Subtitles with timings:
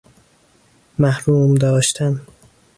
[0.99, 2.21] محروم داشتن